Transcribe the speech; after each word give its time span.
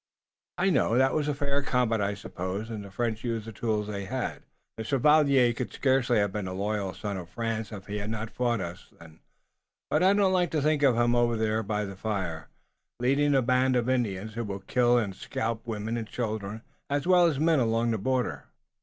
"I 0.57 0.71
know. 0.71 0.97
That 0.97 1.13
was 1.13 1.29
fair 1.29 1.61
combat, 1.61 2.01
I 2.01 2.15
suppose, 2.15 2.71
and 2.71 2.83
the 2.83 2.89
French 2.89 3.23
used 3.23 3.45
the 3.45 3.51
tools 3.51 3.85
they 3.85 4.05
had. 4.05 4.41
The 4.77 4.83
Chevalier 4.83 5.53
could 5.53 5.71
scarcely 5.71 6.17
have 6.17 6.31
been 6.31 6.47
a 6.47 6.55
loyal 6.55 6.95
son 6.95 7.17
of 7.17 7.29
France 7.29 7.71
if 7.71 7.85
he 7.85 7.97
had 7.99 8.09
not 8.09 8.31
fought 8.31 8.61
us 8.61 8.91
then, 8.99 9.19
but 9.91 10.01
I 10.01 10.13
don't 10.13 10.33
like 10.33 10.49
to 10.53 10.61
think 10.63 10.81
of 10.81 10.95
him 10.95 11.13
over 11.13 11.37
there 11.37 11.61
by 11.61 11.85
the 11.85 11.95
fire, 11.95 12.49
leading 12.99 13.35
a 13.35 13.43
band 13.43 13.75
of 13.75 13.87
Indians 13.87 14.33
who 14.33 14.43
will 14.43 14.61
kill 14.61 14.97
and 14.97 15.15
scalp 15.15 15.67
women 15.67 15.97
and 15.97 16.07
children 16.07 16.63
as 16.89 17.05
well 17.05 17.27
as 17.27 17.39
men 17.39 17.59
along 17.59 17.91
the 17.91 17.99
border." 17.99 18.45